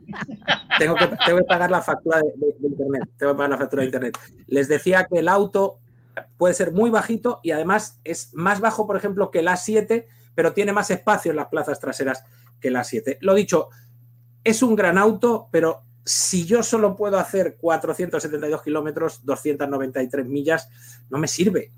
tengo, 0.80 0.96
que, 0.96 1.08
tengo 1.26 1.38
que 1.40 1.44
pagar 1.46 1.72
la 1.72 1.82
factura 1.82 2.20
de, 2.20 2.32
de- 2.36 2.56
de 2.60 2.68
internet. 2.68 3.04
Tengo 3.18 3.32
que 3.34 3.38
pagar 3.38 3.50
la 3.52 3.58
factura 3.58 3.82
de 3.82 3.88
internet. 3.88 4.18
Les 4.48 4.68
decía 4.68 5.06
que 5.12 5.20
el 5.20 5.28
auto 5.28 5.80
puede 6.38 6.54
ser 6.54 6.72
muy 6.72 6.90
bajito 6.90 7.40
y 7.44 7.52
además 7.52 8.00
es 8.04 8.34
más 8.34 8.60
bajo, 8.60 8.86
por 8.88 8.98
ejemplo, 8.98 9.32
que 9.32 9.40
el 9.40 9.48
A7, 9.48 10.06
pero 10.36 10.54
tiene 10.54 10.74
más 10.74 10.92
espacio 10.92 11.32
en 11.32 11.38
las 11.38 11.48
plazas 11.48 11.80
traseras 11.80 12.24
que 12.60 12.68
el 12.68 12.76
A7. 12.76 13.18
Lo 13.22 13.34
dicho, 13.34 13.70
es 14.44 14.62
un 14.64 14.76
gran 14.76 14.98
auto, 14.98 15.48
pero 15.52 15.84
si 16.06 16.46
yo 16.46 16.64
solo 16.64 16.96
puedo 16.96 17.18
hacer 17.18 17.58
472 17.60 18.62
kilómetros, 18.64 19.24
293 19.26 20.28
millas, 20.28 20.70
no 21.10 21.18
me 21.18 21.28
sirve. 21.28 21.72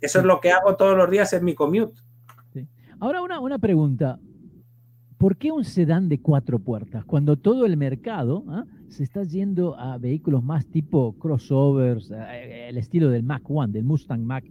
Eso 0.00 0.20
es 0.20 0.24
lo 0.24 0.40
que 0.40 0.50
hago 0.52 0.76
todos 0.76 0.96
los 0.96 1.10
días 1.10 1.32
en 1.32 1.44
mi 1.44 1.54
commute. 1.54 2.00
Ahora 3.00 3.22
una, 3.22 3.40
una 3.40 3.58
pregunta. 3.58 4.18
¿Por 5.18 5.36
qué 5.36 5.50
un 5.50 5.64
sedán 5.64 6.08
de 6.08 6.20
cuatro 6.20 6.60
puertas? 6.60 7.04
Cuando 7.04 7.36
todo 7.36 7.66
el 7.66 7.76
mercado 7.76 8.44
¿ah? 8.48 8.64
se 8.88 9.02
está 9.02 9.24
yendo 9.24 9.76
a 9.78 9.98
vehículos 9.98 10.44
más 10.44 10.66
tipo 10.66 11.14
crossovers, 11.18 12.10
eh, 12.12 12.68
el 12.68 12.78
estilo 12.78 13.10
del 13.10 13.24
Mac 13.24 13.42
One, 13.48 13.72
del 13.72 13.84
Mustang 13.84 14.22
Mac 14.22 14.44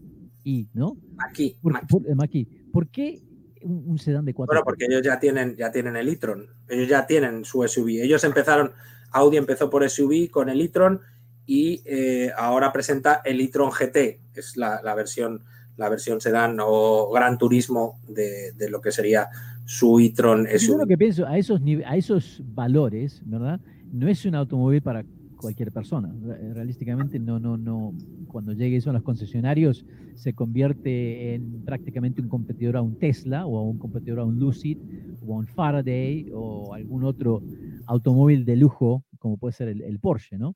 E, 0.43 0.65
¿no? 0.73 0.97
Aquí, 1.17 1.55
¿Por, 1.61 1.77
aquí. 1.77 1.85
por- 1.87 2.07
el 2.07 2.15
Mach-E. 2.15 2.47
¿Por 2.71 2.87
qué 2.89 3.21
un, 3.63 3.97
sedán 3.97 4.25
de 4.25 4.33
cuatro 4.33 4.53
Bueno, 4.53 4.63
porque 4.65 4.85
ellos 4.85 5.01
ya 5.01 5.19
tienen, 5.19 5.55
ya 5.55 5.71
tienen 5.71 5.95
el 5.95 6.09
e-tron, 6.09 6.47
ellos 6.67 6.87
ya 6.87 7.05
tienen 7.05 7.45
su 7.45 7.67
SUV. 7.67 8.01
Ellos 8.01 8.23
empezaron, 8.23 8.71
Audi 9.11 9.37
empezó 9.37 9.69
por 9.69 9.87
SUV 9.89 10.29
con 10.29 10.49
el 10.49 10.61
e-tron 10.61 11.01
y 11.45 11.81
eh, 11.85 12.31
ahora 12.35 12.71
presenta 12.71 13.21
el 13.23 13.41
e-tron 13.41 13.71
GT, 13.71 14.19
es 14.35 14.57
la, 14.57 14.81
la 14.83 14.95
versión, 14.95 15.43
la 15.77 15.89
versión 15.89 16.21
sedán 16.21 16.57
o 16.61 17.11
gran 17.11 17.37
turismo 17.37 17.99
de, 18.07 18.51
de 18.53 18.69
lo 18.69 18.81
que 18.81 18.91
sería 18.91 19.29
su 19.65 19.99
e-tron 19.99 20.47
Yo 20.47 20.59
SUV. 20.59 20.77
lo 20.79 20.87
que 20.87 20.97
pienso, 20.97 21.25
a 21.25 21.37
esos, 21.37 21.61
a 21.85 21.97
esos 21.97 22.41
valores, 22.45 23.21
¿verdad? 23.25 23.59
No 23.91 24.07
es 24.07 24.25
un 24.25 24.35
automóvil 24.35 24.81
para 24.81 25.03
cualquier 25.37 25.71
persona. 25.71 26.13
Re- 26.21 26.53
Realísticamente, 26.53 27.19
no, 27.19 27.39
no, 27.39 27.57
no. 27.57 27.93
Cuando 28.27 28.51
llegue 28.53 28.77
eso 28.77 28.89
a 28.89 28.93
los 28.93 29.03
concesionarios, 29.03 29.85
se 30.15 30.33
convierte 30.33 31.35
en 31.35 31.61
prácticamente 31.63 32.21
un 32.21 32.27
competidor 32.27 32.75
a 32.77 32.81
un 32.81 32.95
Tesla 32.95 33.45
o 33.45 33.57
a 33.57 33.63
un 33.63 33.77
competidor 33.77 34.19
a 34.19 34.25
un 34.25 34.37
Lucid 34.37 34.77
o 35.21 35.33
a 35.35 35.37
un 35.37 35.47
Faraday 35.47 36.29
o 36.33 36.73
algún 36.73 37.03
otro 37.05 37.41
automóvil 37.85 38.43
de 38.43 38.55
lujo, 38.57 39.03
como 39.19 39.37
puede 39.37 39.53
ser 39.53 39.69
el, 39.69 39.81
el 39.81 39.99
Porsche, 39.99 40.37
¿no? 40.37 40.55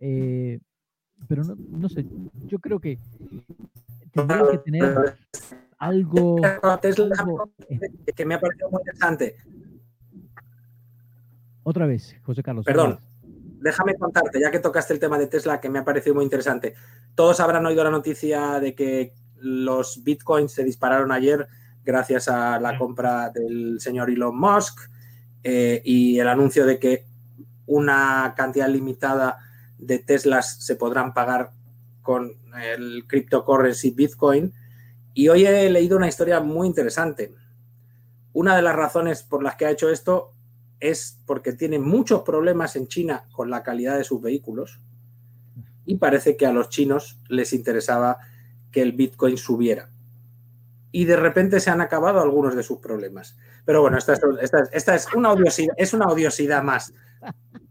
Eh, 0.00 0.58
pero 1.26 1.42
no, 1.44 1.56
no 1.70 1.88
sé, 1.88 2.04
yo 2.46 2.58
creo 2.58 2.78
que 2.78 2.98
tendría 4.12 4.42
que 4.50 4.58
tener 4.58 4.94
algo, 5.78 6.42
Tesla, 6.82 7.04
algo- 7.16 7.50
que 8.16 8.26
me 8.26 8.34
ha 8.34 8.40
parecido 8.40 8.70
muy 8.70 8.80
interesante. 8.80 9.36
otra 11.62 11.86
vez, 11.86 12.14
José 12.22 12.42
Carlos. 12.42 12.64
Perdón. 12.66 12.98
Déjame 13.66 13.96
contarte, 13.96 14.40
ya 14.40 14.50
que 14.52 14.60
tocaste 14.60 14.94
el 14.94 15.00
tema 15.00 15.18
de 15.18 15.26
Tesla, 15.26 15.60
que 15.60 15.68
me 15.68 15.80
ha 15.80 15.84
parecido 15.84 16.14
muy 16.14 16.24
interesante. 16.24 16.74
Todos 17.16 17.40
habrán 17.40 17.66
oído 17.66 17.82
la 17.82 17.90
noticia 17.90 18.60
de 18.60 18.74
que 18.76 19.12
los 19.38 20.04
bitcoins 20.04 20.52
se 20.52 20.62
dispararon 20.62 21.10
ayer 21.10 21.48
gracias 21.84 22.28
a 22.28 22.60
la 22.60 22.78
compra 22.78 23.30
del 23.30 23.80
señor 23.80 24.08
Elon 24.10 24.38
Musk 24.38 24.88
eh, 25.42 25.82
y 25.84 26.18
el 26.18 26.28
anuncio 26.28 26.64
de 26.64 26.78
que 26.78 27.06
una 27.66 28.34
cantidad 28.36 28.68
limitada 28.68 29.38
de 29.78 29.98
Teslas 29.98 30.64
se 30.64 30.76
podrán 30.76 31.12
pagar 31.12 31.50
con 32.02 32.32
el 32.62 33.04
cryptocurrency 33.08 33.90
Bitcoin. 33.90 34.54
Y 35.12 35.28
hoy 35.28 35.44
he 35.44 35.68
leído 35.70 35.96
una 35.96 36.08
historia 36.08 36.38
muy 36.38 36.68
interesante. 36.68 37.34
Una 38.32 38.54
de 38.54 38.62
las 38.62 38.76
razones 38.76 39.24
por 39.24 39.42
las 39.42 39.56
que 39.56 39.66
ha 39.66 39.70
hecho 39.70 39.90
esto 39.90 40.35
es 40.80 41.18
porque 41.26 41.52
tiene 41.52 41.78
muchos 41.78 42.22
problemas 42.22 42.76
en 42.76 42.88
China 42.88 43.24
con 43.32 43.50
la 43.50 43.62
calidad 43.62 43.96
de 43.96 44.04
sus 44.04 44.20
vehículos 44.20 44.80
y 45.84 45.96
parece 45.96 46.36
que 46.36 46.46
a 46.46 46.52
los 46.52 46.68
chinos 46.68 47.18
les 47.28 47.52
interesaba 47.52 48.18
que 48.70 48.82
el 48.82 48.92
Bitcoin 48.92 49.38
subiera. 49.38 49.88
Y 50.92 51.04
de 51.04 51.16
repente 51.16 51.60
se 51.60 51.70
han 51.70 51.80
acabado 51.80 52.20
algunos 52.20 52.56
de 52.56 52.62
sus 52.62 52.78
problemas. 52.78 53.36
Pero 53.64 53.82
bueno, 53.82 53.98
esta 53.98 54.14
es, 54.14 54.88
es 54.88 55.14
una, 55.14 55.32
odiosidad, 55.32 55.74
es 55.76 55.94
una 55.94 56.06
odiosidad 56.06 56.62
más. 56.62 56.92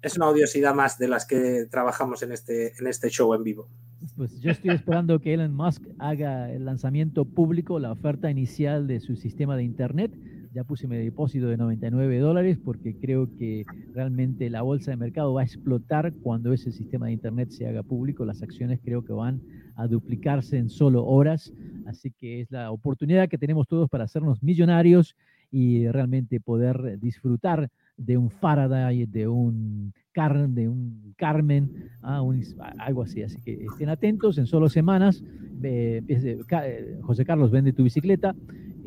Es 0.02 0.16
una 0.18 0.28
odiosidad 0.28 0.76
más 0.76 0.98
de 0.98 1.08
las 1.08 1.26
que 1.26 1.66
trabajamos 1.70 2.22
en 2.22 2.32
este, 2.32 2.74
en 2.78 2.88
este 2.88 3.10
show 3.10 3.34
en 3.34 3.44
vivo. 3.44 3.68
Pues 4.16 4.40
yo 4.40 4.52
estoy 4.52 4.72
esperando 4.72 5.20
que 5.20 5.34
Elon 5.34 5.54
Musk 5.54 5.82
haga 5.98 6.52
el 6.52 6.66
lanzamiento 6.66 7.26
público, 7.26 7.80
la 7.80 7.92
oferta 7.92 8.30
inicial 8.30 8.88
de 8.88 9.00
su 9.00 9.16
sistema 9.16 9.58
de 9.58 9.64
Internet. 9.64 10.14
Ya 10.56 10.64
puse 10.64 10.88
mi 10.88 10.96
depósito 10.96 11.48
de 11.48 11.58
99 11.58 12.18
dólares 12.20 12.58
porque 12.64 12.96
creo 12.96 13.28
que 13.38 13.68
realmente 13.92 14.50
la 14.50 14.62
bolsa 14.62 14.92
de 14.92 14.96
mercado 14.98 15.34
va 15.34 15.42
a 15.42 15.44
explotar 15.44 16.14
cuando 16.22 16.54
ese 16.54 16.72
sistema 16.72 17.08
de 17.08 17.12
Internet 17.12 17.50
se 17.52 17.68
haga 17.68 17.84
público. 17.84 18.24
Las 18.24 18.42
acciones 18.42 18.80
creo 18.82 19.04
que 19.04 19.12
van 19.12 19.42
a 19.76 19.88
duplicarse 19.88 20.58
en 20.58 20.70
solo 20.70 21.06
horas. 21.06 21.54
Así 21.84 22.10
que 22.18 22.40
es 22.40 22.52
la 22.52 22.72
oportunidad 22.72 23.28
que 23.28 23.38
tenemos 23.38 23.68
todos 23.68 23.90
para 23.90 24.06
hacernos 24.06 24.42
millonarios 24.42 25.18
y 25.52 25.90
realmente 25.90 26.40
poder 26.40 27.00
disfrutar 27.02 27.68
de 27.98 28.18
un 28.18 28.30
Faraday, 28.32 29.08
de 29.08 29.28
un, 29.28 29.94
Car 30.14 30.48
de 30.48 30.70
un 30.70 31.14
Carmen, 31.18 31.70
ah, 32.02 32.22
un- 32.22 32.42
algo 32.78 33.04
así. 33.04 33.24
Así 33.24 33.42
que 33.42 33.68
estén 33.68 33.90
atentos, 33.90 34.38
en 34.38 34.48
solo 34.48 34.70
semanas, 34.70 35.22
eh, 35.62 36.02
eh, 36.08 36.98
José 37.02 37.26
Carlos 37.26 37.52
vende 37.52 37.74
tu 37.74 37.84
bicicleta, 37.84 38.38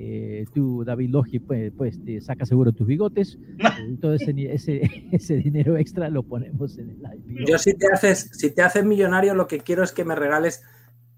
eh, 0.00 0.44
tú, 0.54 0.84
David 0.84 1.10
Logi, 1.10 1.40
pues, 1.40 1.72
pues 1.76 2.02
te 2.04 2.20
saca 2.20 2.46
seguro 2.46 2.72
tus 2.72 2.86
bigotes, 2.86 3.36
eh, 3.58 3.90
y 3.90 3.96
todo 3.96 4.14
ese, 4.14 4.32
ese, 4.52 4.80
ese 5.12 5.36
dinero 5.36 5.76
extra 5.76 6.08
lo 6.08 6.22
ponemos 6.22 6.78
en 6.78 6.90
el 6.90 6.96
IPO. 6.98 7.44
Yo 7.50 7.58
si 7.58 7.74
te 7.74 7.86
haces, 7.92 8.30
si 8.32 8.54
te 8.54 8.62
haces 8.62 8.84
millonario, 8.84 9.34
lo 9.34 9.46
que 9.48 9.58
quiero 9.60 9.82
es 9.82 9.92
que 9.92 10.04
me 10.04 10.14
regales 10.14 10.62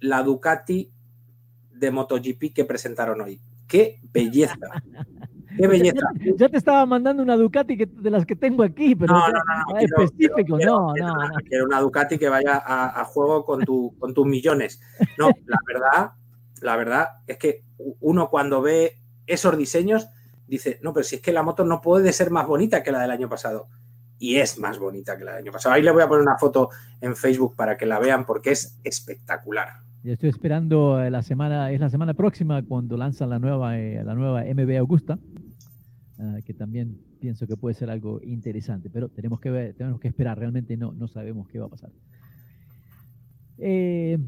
la 0.00 0.22
Ducati 0.22 0.90
de 1.74 1.90
MotoGP 1.90 2.54
que 2.54 2.64
presentaron 2.64 3.20
hoy. 3.20 3.38
¡Qué 3.68 4.00
belleza! 4.12 4.56
¡Qué 5.56 5.66
belleza! 5.66 5.98
Ya, 6.18 6.32
ya 6.36 6.48
te 6.48 6.56
estaba 6.56 6.86
mandando 6.86 7.22
una 7.22 7.36
Ducati 7.36 7.76
que, 7.76 7.86
de 7.86 8.10
las 8.10 8.24
que 8.24 8.36
tengo 8.36 8.62
aquí, 8.62 8.94
pero 8.94 9.12
No, 9.12 9.28
no, 9.28 9.32
no, 9.32 9.72
no, 9.72 9.78
quiero- 9.78 10.02
específico, 10.04 10.56
quiero- 10.56 10.78
no, 10.88 10.92
quiero 10.94 11.08
no, 11.14 11.28
no. 11.28 11.34
Quiero 11.48 11.64
una 11.66 11.80
Ducati 11.80 12.18
que 12.18 12.28
vaya 12.28 12.56
a, 12.64 13.00
a 13.00 13.04
juego 13.04 13.44
con, 13.44 13.62
tu, 13.64 13.94
con 13.98 14.14
tus 14.14 14.26
millones. 14.26 14.80
No, 15.18 15.28
la 15.46 15.58
verdad, 15.66 16.10
la 16.60 16.76
verdad 16.76 17.08
es 17.26 17.38
que 17.38 17.64
uno 18.00 18.28
cuando 18.30 18.62
ve 18.62 18.96
esos 19.26 19.56
diseños 19.56 20.08
dice, 20.46 20.78
no, 20.82 20.92
pero 20.92 21.04
si 21.04 21.16
es 21.16 21.22
que 21.22 21.32
la 21.32 21.42
moto 21.42 21.64
no 21.64 21.80
puede 21.80 22.12
ser 22.12 22.30
más 22.30 22.46
bonita 22.46 22.82
que 22.82 22.92
la 22.92 23.00
del 23.00 23.10
año 23.10 23.28
pasado. 23.28 23.68
Y 24.18 24.36
es 24.36 24.58
más 24.58 24.78
bonita 24.78 25.16
que 25.16 25.24
la 25.24 25.32
del 25.32 25.42
año 25.44 25.52
pasado. 25.52 25.74
Ahí 25.74 25.82
le 25.82 25.92
voy 25.92 26.02
a 26.02 26.08
poner 26.08 26.22
una 26.22 26.36
foto 26.36 26.68
en 27.00 27.16
Facebook 27.16 27.56
para 27.56 27.78
que 27.78 27.86
la 27.86 27.98
vean 27.98 28.26
porque 28.26 28.50
es 28.50 28.78
espectacular. 28.84 29.68
Yo 30.02 30.12
estoy 30.12 30.28
esperando 30.28 31.02
eh, 31.02 31.10
la 31.10 31.22
semana, 31.22 31.70
es 31.72 31.80
la 31.80 31.88
semana 31.88 32.14
próxima 32.14 32.62
cuando 32.62 32.96
lanzan 32.96 33.30
la 33.30 33.38
nueva, 33.38 33.78
eh, 33.78 34.02
la 34.04 34.14
nueva 34.14 34.42
MB 34.44 34.78
Augusta. 34.78 35.18
ah, 36.18 36.38
que 36.44 36.52
también 36.52 36.98
pienso 37.20 37.46
que 37.46 37.56
puede 37.56 37.74
ser 37.74 37.90
algo 37.90 38.20
interesante, 38.22 38.90
pero 38.90 39.08
tenemos 39.08 39.40
que 39.40 39.74
tenemos 39.76 40.00
que 40.00 40.08
esperar, 40.08 40.38
realmente 40.38 40.76
no, 40.76 40.92
no 40.92 41.06
sabemos 41.06 41.48
qué 41.48 41.58
va 41.58 41.66
a 41.66 41.70
pasar. 41.70 41.90
Eh, 43.58 44.18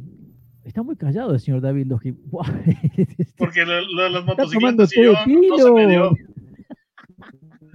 está 0.65 0.83
muy 0.83 0.97
callado 0.97 1.33
el 1.33 1.41
señor 1.41 1.61
David 1.61 1.87
Logi. 1.87 2.13
Porque 3.39 3.65
lo, 3.65 3.81
lo 3.83 4.03
de 4.05 4.11
las 4.11 4.25
motocicletas 4.25 4.91
yo, 4.95 5.13
no 5.13 5.59
se 5.59 5.71
me 5.71 5.89
dio. 5.89 6.13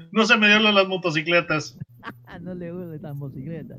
No 0.10 0.26
se 0.26 0.38
me 0.38 0.48
dio 0.48 0.60
lo 0.60 0.70
de 0.70 0.74
las 0.74 0.88
motocicletas. 0.88 1.78
no 2.42 2.56
le 2.56 2.72
gustan 2.72 3.02
las 3.02 3.16
motocicletas. 3.16 3.78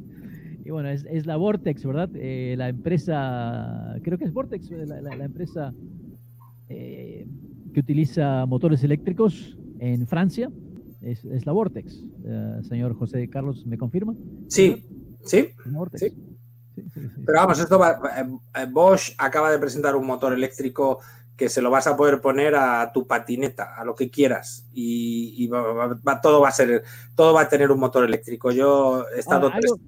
Y 0.65 0.71
bueno, 0.71 0.89
es, 0.91 1.05
es 1.11 1.27
la 1.27 1.37
Vortex, 1.37 1.85
¿verdad? 1.85 2.11
Eh, 2.15 2.55
la 2.57 2.69
empresa, 2.69 3.97
creo 4.05 4.19
que 4.19 4.25
es 4.25 4.33
Vortex, 4.33 4.71
la, 4.71 5.01
la, 5.01 5.17
la 5.17 5.25
empresa 5.25 5.73
eh, 6.69 7.27
que 7.73 7.81
utiliza 7.81 8.45
motores 8.47 8.85
eléctricos 8.85 9.57
en 9.81 10.07
Francia. 10.07 10.51
Es, 11.01 11.25
es 11.25 11.47
la 11.47 11.53
Vortex. 11.53 12.05
Señor 12.69 12.95
José 12.95 13.29
Carlos, 13.29 13.67
¿me 13.67 13.79
confirma? 13.79 14.15
Sí, 14.49 14.85
sí. 15.25 15.49
Vortex. 15.67 16.01
sí. 16.03 16.38
Pero 17.27 17.39
vamos, 17.39 17.59
esto 17.59 17.79
va, 17.79 18.01
eh, 18.17 18.67
Bosch 18.71 19.15
acaba 19.19 19.51
de 19.51 19.59
presentar 19.59 19.97
un 19.97 20.07
motor 20.07 20.33
eléctrico 20.33 20.99
que 21.37 21.49
se 21.49 21.63
lo 21.63 21.71
vas 21.71 21.87
a 21.87 21.97
poder 21.97 22.21
poner 22.21 22.57
a 22.57 22.91
tu 22.93 23.07
patineta, 23.07 23.77
a 23.77 23.85
lo 23.85 23.95
que 23.95 24.11
quieras, 24.11 24.67
y, 24.73 25.35
y 25.37 25.47
va, 25.47 25.95
va, 25.95 26.21
todo 26.21 26.41
va 26.41 26.49
a 26.49 26.53
ser, 26.53 26.83
todo 27.15 27.33
va 27.33 27.43
a 27.43 27.49
tener 27.49 27.71
un 27.71 27.79
motor 27.79 28.05
eléctrico. 28.05 28.51
Yo 28.51 29.05
he 29.15 29.21
estado 29.21 29.47
Ahora, 29.47 29.57
algo, 29.57 29.79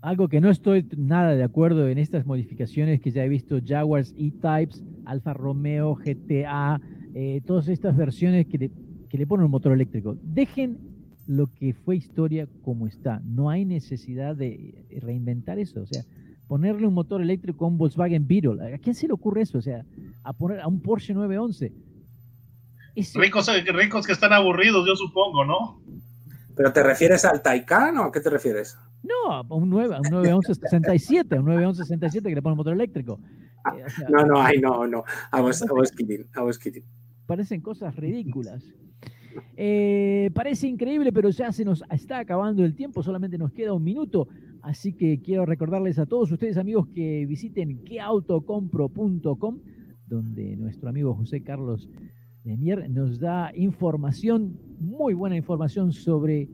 algo, 0.00 0.28
que 0.28 0.40
no 0.40 0.48
estoy 0.48 0.88
nada 0.96 1.34
de 1.34 1.42
acuerdo 1.42 1.88
en 1.88 1.98
estas 1.98 2.24
modificaciones 2.24 3.00
que 3.00 3.10
ya 3.10 3.24
he 3.24 3.28
visto 3.28 3.58
Jaguars 3.64 4.14
E-Types, 4.16 4.82
Alfa 5.04 5.34
Romeo, 5.34 5.96
GTA, 5.96 6.80
eh, 7.14 7.42
todas 7.44 7.68
estas 7.68 7.96
versiones 7.96 8.46
que 8.46 8.70
que 9.12 9.18
le 9.18 9.26
ponen 9.26 9.44
un 9.44 9.50
motor 9.50 9.72
eléctrico. 9.72 10.16
Dejen 10.22 10.78
lo 11.26 11.46
que 11.48 11.74
fue 11.74 11.96
historia 11.96 12.48
como 12.62 12.86
está. 12.86 13.20
No 13.26 13.50
hay 13.50 13.66
necesidad 13.66 14.34
de 14.34 14.86
reinventar 15.02 15.58
eso. 15.58 15.82
O 15.82 15.86
sea, 15.86 16.02
ponerle 16.52 16.86
un 16.86 16.92
motor 16.92 17.22
eléctrico 17.22 17.64
a 17.64 17.68
un 17.68 17.78
Volkswagen 17.78 18.28
Beetle. 18.28 18.74
¿A 18.74 18.76
quién 18.76 18.94
se 18.94 19.06
le 19.06 19.14
ocurre 19.14 19.40
eso? 19.40 19.56
O 19.56 19.62
sea, 19.62 19.86
a 20.22 20.34
poner 20.34 20.60
a 20.60 20.68
un 20.68 20.82
Porsche 20.82 21.14
911. 21.14 21.72
Eso. 22.94 23.18
Ricos, 23.18 23.48
ricos 23.68 24.06
que 24.06 24.12
están 24.12 24.34
aburridos, 24.34 24.86
yo 24.86 24.94
supongo, 24.94 25.46
¿no? 25.46 25.80
¿Pero 26.54 26.70
te 26.70 26.82
refieres 26.82 27.24
al 27.24 27.40
Taycan 27.40 27.96
o 27.96 28.02
a 28.02 28.12
qué 28.12 28.20
te 28.20 28.28
refieres? 28.28 28.76
No, 29.02 29.32
a 29.32 29.40
un, 29.48 29.70
9, 29.70 29.94
a 29.94 30.00
un 30.00 30.10
911 30.10 30.54
67, 30.56 31.36
a 31.36 31.40
un 31.40 31.46
911 31.46 31.84
67 31.84 32.28
que 32.28 32.34
le 32.34 32.42
pone 32.42 32.52
un 32.52 32.58
motor 32.58 32.74
eléctrico. 32.74 33.18
Eh, 33.74 33.84
o 33.86 33.88
sea, 33.88 34.08
no, 34.10 34.26
no, 34.26 34.42
ay, 34.42 34.58
no, 34.60 34.86
no. 34.86 35.04
I 35.32 35.40
was, 35.40 35.62
I 35.62 35.72
was 35.72 35.90
kidding, 35.90 36.26
I 36.36 36.40
was 36.40 36.58
kidding. 36.58 36.84
Parecen 37.24 37.62
cosas 37.62 37.96
ridículas. 37.96 38.62
Eh, 39.56 40.30
parece 40.34 40.66
increíble, 40.66 41.14
pero 41.14 41.30
ya 41.30 41.50
se 41.50 41.64
nos 41.64 41.82
está 41.90 42.18
acabando 42.18 42.62
el 42.62 42.74
tiempo, 42.74 43.02
solamente 43.02 43.38
nos 43.38 43.52
queda 43.52 43.72
un 43.72 43.82
minuto. 43.82 44.28
Así 44.62 44.92
que 44.92 45.20
quiero 45.20 45.44
recordarles 45.44 45.98
a 45.98 46.06
todos 46.06 46.30
ustedes, 46.30 46.56
amigos, 46.56 46.86
que 46.94 47.26
visiten 47.26 47.82
queautocompro.com, 47.84 49.58
donde 50.06 50.56
nuestro 50.56 50.88
amigo 50.88 51.14
José 51.14 51.42
Carlos 51.42 51.88
de 52.44 52.56
Mier 52.56 52.88
nos 52.88 53.18
da 53.18 53.50
información, 53.56 54.56
muy 54.78 55.14
buena 55.14 55.36
información 55.36 55.92
sobre, 55.92 56.48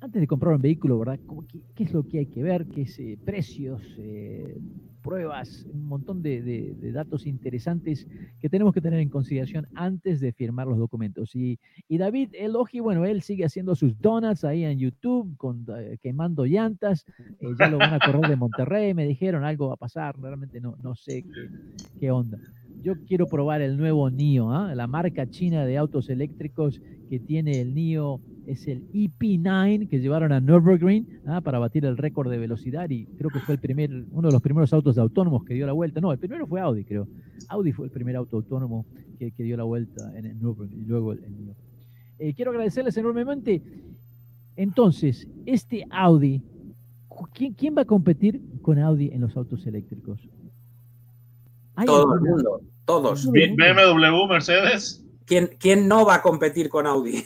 antes 0.00 0.20
de 0.20 0.26
comprar 0.26 0.56
un 0.56 0.62
vehículo, 0.62 0.98
¿verdad? 0.98 1.20
¿Qué, 1.48 1.60
qué 1.74 1.84
es 1.84 1.92
lo 1.92 2.02
que 2.06 2.18
hay 2.18 2.26
que 2.26 2.42
ver? 2.42 2.66
¿Qué 2.66 2.82
es 2.82 2.98
eh, 2.98 3.16
precios? 3.24 3.80
Eh, 3.96 4.58
pruebas, 5.02 5.66
un 5.72 5.86
montón 5.86 6.22
de, 6.22 6.40
de, 6.42 6.92
datos 6.92 7.26
interesantes 7.26 8.06
que 8.40 8.48
tenemos 8.48 8.72
que 8.72 8.80
tener 8.80 9.00
en 9.00 9.08
consideración 9.08 9.66
antes 9.74 10.20
de 10.20 10.32
firmar 10.32 10.66
los 10.66 10.78
documentos. 10.78 11.34
Y, 11.34 11.58
y 11.88 11.98
David 11.98 12.30
Elogi, 12.32 12.80
bueno, 12.80 13.04
él 13.04 13.22
sigue 13.22 13.44
haciendo 13.44 13.74
sus 13.74 14.00
donuts 14.00 14.44
ahí 14.44 14.64
en 14.64 14.78
YouTube, 14.78 15.36
con, 15.36 15.66
eh, 15.76 15.98
quemando 16.02 16.44
llantas, 16.44 17.04
eh, 17.40 17.48
ya 17.58 17.68
lo 17.68 17.78
van 17.78 17.94
a 17.94 17.98
correr 17.98 18.30
de 18.30 18.36
Monterrey, 18.36 18.94
me 18.94 19.06
dijeron 19.06 19.44
algo 19.44 19.68
va 19.68 19.74
a 19.74 19.76
pasar, 19.76 20.18
realmente 20.18 20.60
no, 20.60 20.76
no 20.82 20.94
sé 20.94 21.22
qué, 21.22 21.48
qué 21.98 22.10
onda. 22.10 22.38
Yo 22.82 22.94
quiero 23.06 23.28
probar 23.28 23.62
el 23.62 23.76
nuevo 23.76 24.10
NIO, 24.10 24.70
¿eh? 24.70 24.74
la 24.74 24.88
marca 24.88 25.30
china 25.30 25.64
de 25.64 25.78
autos 25.78 26.10
eléctricos 26.10 26.80
que 27.08 27.20
tiene 27.20 27.60
el 27.60 27.74
NIO 27.74 28.20
es 28.46 28.66
el 28.66 28.90
EP9 28.92 29.88
que 29.88 30.00
llevaron 30.00 30.32
a 30.32 30.40
Nürburgring 30.40 31.20
¿ah? 31.26 31.40
para 31.42 31.60
batir 31.60 31.84
el 31.84 31.96
récord 31.96 32.28
de 32.28 32.38
velocidad 32.38 32.90
y 32.90 33.06
creo 33.06 33.30
que 33.30 33.38
fue 33.38 33.54
el 33.54 33.60
primer, 33.60 33.90
uno 34.10 34.28
de 34.28 34.32
los 34.32 34.42
primeros 34.42 34.72
autos 34.72 34.98
autónomos 34.98 35.44
que 35.44 35.54
dio 35.54 35.64
la 35.64 35.72
vuelta. 35.72 36.00
No, 36.00 36.10
el 36.10 36.18
primero 36.18 36.44
fue 36.48 36.60
Audi, 36.60 36.84
creo. 36.84 37.06
Audi 37.48 37.70
fue 37.70 37.86
el 37.86 37.92
primer 37.92 38.16
auto 38.16 38.38
autónomo 38.38 38.84
que, 39.16 39.30
que 39.30 39.44
dio 39.44 39.56
la 39.56 39.64
vuelta 39.64 40.10
en 40.18 40.26
el 40.26 40.40
Nürburgring 40.40 40.80
y 40.80 40.84
luego 40.84 41.12
el, 41.12 41.22
el. 41.22 41.54
Eh, 42.18 42.34
quiero 42.34 42.50
agradecerles 42.50 42.96
enormemente. 42.96 43.62
Entonces, 44.56 45.28
este 45.46 45.84
Audi, 45.88 46.42
¿quién, 47.32 47.54
¿quién, 47.54 47.76
va 47.76 47.82
a 47.82 47.84
competir 47.84 48.40
con 48.60 48.80
Audi 48.80 49.10
en 49.12 49.20
los 49.20 49.36
autos 49.36 49.66
eléctricos? 49.66 50.28
Todo 51.86 52.14
el 52.14 52.20
mundo, 52.20 52.60
todos. 52.84 53.30
BMW, 53.30 54.26
Mercedes. 54.28 55.04
¿Quién, 55.24 55.50
¿Quién, 55.58 55.88
no 55.88 56.04
va 56.04 56.16
a 56.16 56.22
competir 56.22 56.68
con 56.68 56.86
Audi? 56.86 57.24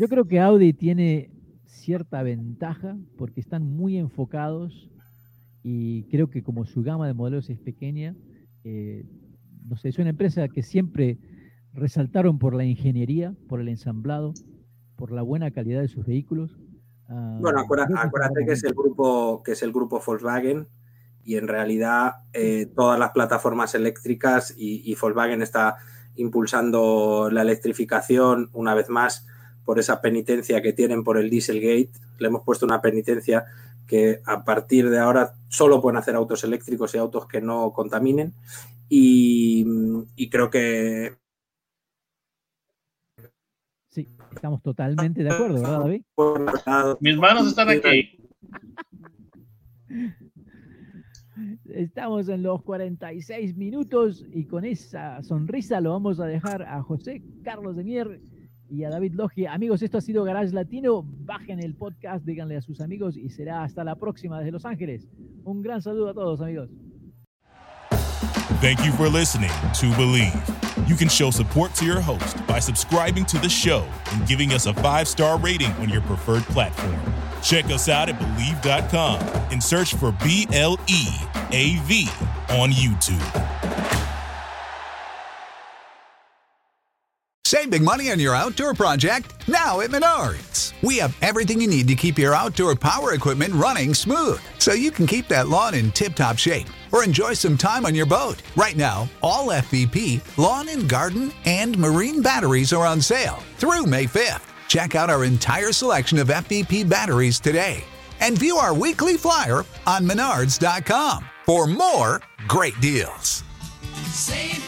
Yo 0.00 0.08
creo 0.08 0.26
que 0.26 0.40
Audi 0.40 0.72
tiene 0.72 1.30
cierta 1.66 2.22
ventaja 2.22 2.96
porque 3.16 3.40
están 3.40 3.62
muy 3.64 3.98
enfocados 3.98 4.90
y 5.62 6.04
creo 6.04 6.30
que 6.30 6.42
como 6.42 6.64
su 6.64 6.82
gama 6.82 7.06
de 7.06 7.14
modelos 7.14 7.50
es 7.50 7.58
pequeña, 7.58 8.16
eh, 8.64 9.04
no 9.64 9.76
sé, 9.76 9.90
es 9.90 9.98
una 9.98 10.10
empresa 10.10 10.48
que 10.48 10.62
siempre 10.62 11.18
resaltaron 11.72 12.38
por 12.38 12.54
la 12.54 12.64
ingeniería, 12.64 13.34
por 13.48 13.60
el 13.60 13.68
ensamblado, 13.68 14.32
por 14.96 15.12
la 15.12 15.22
buena 15.22 15.50
calidad 15.50 15.80
de 15.80 15.88
sus 15.88 16.06
vehículos. 16.06 16.58
Uh, 17.08 17.40
bueno, 17.40 17.60
acuérdate, 17.60 17.94
acuérdate 17.96 18.44
que 18.46 18.52
es 18.52 18.64
el 18.64 18.72
grupo 18.72 19.42
que 19.42 19.52
es 19.52 19.62
el 19.62 19.72
grupo 19.72 20.00
Volkswagen 20.04 20.66
y 21.24 21.36
en 21.36 21.48
realidad 21.48 22.14
eh, 22.32 22.66
todas 22.74 22.98
las 22.98 23.10
plataformas 23.10 23.74
eléctricas 23.74 24.54
y, 24.56 24.82
y 24.90 24.94
Volkswagen 24.94 25.42
está 25.42 25.76
impulsando 26.16 27.28
la 27.30 27.42
electrificación 27.42 28.50
una 28.52 28.74
vez 28.74 28.88
más 28.88 29.26
por 29.64 29.78
esa 29.78 30.00
penitencia 30.00 30.60
que 30.62 30.72
tienen 30.72 31.04
por 31.04 31.18
el 31.18 31.30
Dieselgate. 31.30 31.92
Le 32.18 32.28
hemos 32.28 32.44
puesto 32.44 32.66
una 32.66 32.80
penitencia 32.80 33.44
que 33.86 34.20
a 34.24 34.44
partir 34.44 34.88
de 34.90 34.98
ahora 34.98 35.34
solo 35.48 35.80
pueden 35.80 35.98
hacer 35.98 36.14
autos 36.14 36.44
eléctricos 36.44 36.94
y 36.94 36.98
autos 36.98 37.26
que 37.26 37.40
no 37.40 37.72
contaminen. 37.72 38.34
Y, 38.88 39.64
y 40.16 40.28
creo 40.30 40.50
que... 40.50 41.16
Sí, 43.88 44.08
estamos 44.32 44.62
totalmente 44.62 45.22
de 45.22 45.30
acuerdo, 45.30 45.60
¿verdad, 45.60 45.80
David? 45.80 46.02
Mis 47.00 47.16
manos 47.16 47.48
están 47.48 47.68
aquí. 47.68 48.16
Estamos 51.74 52.28
en 52.28 52.42
los 52.42 52.62
46 52.62 53.56
minutos 53.56 54.24
y 54.32 54.44
con 54.44 54.64
esa 54.64 55.22
sonrisa 55.22 55.80
lo 55.80 55.92
vamos 55.92 56.20
a 56.20 56.26
dejar 56.26 56.62
a 56.62 56.82
José 56.82 57.22
Carlos 57.42 57.76
de 57.76 57.84
Mier 57.84 58.20
y 58.68 58.84
a 58.84 58.90
David 58.90 59.14
Logi. 59.14 59.46
Amigos, 59.46 59.82
esto 59.82 59.98
ha 59.98 60.00
sido 60.00 60.24
Garage 60.24 60.52
Latino. 60.52 61.04
Bajen 61.04 61.60
el 61.62 61.74
podcast, 61.74 62.24
díganle 62.24 62.56
a 62.56 62.62
sus 62.62 62.80
amigos 62.80 63.16
y 63.16 63.28
será 63.30 63.62
hasta 63.62 63.84
la 63.84 63.96
próxima 63.96 64.38
desde 64.38 64.52
Los 64.52 64.64
Ángeles. 64.64 65.08
Un 65.44 65.62
gran 65.62 65.82
saludo 65.82 66.10
a 66.10 66.14
todos, 66.14 66.40
amigos. 66.40 66.70
Thank 68.60 68.84
you 68.84 68.92
for 68.92 69.08
listening 69.08 69.50
to 69.80 69.90
Believe. 69.96 70.34
You 70.86 70.94
can 70.94 71.08
show 71.08 71.30
support 71.30 71.74
to 71.76 71.84
your 71.84 72.00
host 72.00 72.36
by 72.46 72.58
subscribing 72.58 73.24
to 73.26 73.38
the 73.38 73.48
show 73.48 73.86
and 74.12 74.26
giving 74.26 74.52
us 74.52 74.66
a 74.66 74.74
five 74.74 75.08
star 75.08 75.38
rating 75.38 75.72
on 75.80 75.88
your 75.88 76.02
preferred 76.02 76.42
platform. 76.44 77.29
Check 77.42 77.66
us 77.66 77.88
out 77.88 78.08
at 78.08 78.18
Believe.com 78.18 79.20
and 79.50 79.62
search 79.62 79.94
for 79.94 80.12
B 80.12 80.46
L 80.52 80.78
E 80.88 81.06
A 81.50 81.78
V 81.84 82.08
on 82.50 82.70
YouTube. 82.70 83.46
Save 87.50 87.70
big 87.70 87.82
money 87.82 88.12
on 88.12 88.20
your 88.20 88.32
outdoor 88.32 88.74
project 88.74 89.48
now 89.48 89.80
at 89.80 89.90
Menards. 89.90 90.72
We 90.82 90.98
have 90.98 91.16
everything 91.20 91.60
you 91.60 91.66
need 91.66 91.88
to 91.88 91.96
keep 91.96 92.16
your 92.16 92.32
outdoor 92.32 92.76
power 92.76 93.12
equipment 93.12 93.54
running 93.54 93.92
smooth 93.92 94.40
so 94.58 94.72
you 94.72 94.92
can 94.92 95.04
keep 95.06 95.26
that 95.28 95.48
lawn 95.48 95.74
in 95.74 95.90
tip 95.90 96.14
top 96.14 96.38
shape 96.38 96.68
or 96.92 97.02
enjoy 97.02 97.32
some 97.32 97.58
time 97.58 97.84
on 97.86 97.94
your 97.94 98.06
boat. 98.06 98.40
Right 98.54 98.76
now, 98.76 99.08
all 99.20 99.48
FVP, 99.48 100.38
lawn 100.38 100.68
and 100.68 100.88
garden, 100.88 101.32
and 101.44 101.76
marine 101.76 102.22
batteries 102.22 102.72
are 102.72 102.86
on 102.86 103.00
sale 103.00 103.42
through 103.56 103.86
May 103.86 104.04
5th. 104.04 104.49
Check 104.70 104.94
out 104.94 105.10
our 105.10 105.24
entire 105.24 105.72
selection 105.72 106.16
of 106.18 106.28
FVP 106.28 106.88
batteries 106.88 107.40
today 107.40 107.82
and 108.20 108.38
view 108.38 108.54
our 108.56 108.72
weekly 108.72 109.16
flyer 109.16 109.64
on 109.84 110.04
menards.com 110.04 111.24
for 111.44 111.66
more 111.66 112.22
great 112.46 112.80
deals. 112.80 113.42
Save 114.12 114.59